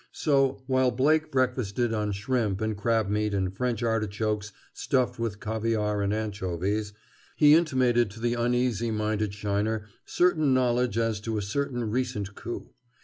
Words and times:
So 0.13 0.63
while 0.65 0.89
Blake 0.89 1.31
breakfasted 1.31 1.93
on 1.93 2.11
shrimp 2.11 2.59
and 2.59 2.75
crab 2.75 3.07
meat 3.07 3.35
and 3.35 3.55
French 3.55 3.83
artichokes 3.83 4.51
stuffed 4.73 5.19
with 5.19 5.39
caviar 5.39 6.01
and 6.01 6.11
anchovies, 6.11 6.93
he 7.35 7.53
intimated 7.53 8.09
to 8.09 8.19
the 8.19 8.33
uneasy 8.33 8.89
minded 8.89 9.29
Sheiner 9.33 9.83
certain 10.03 10.55
knowledge 10.55 10.97
as 10.97 11.19
to 11.19 11.37
a 11.37 11.43
certain 11.43 11.91
recent 11.91 12.33
coup. 12.33 12.73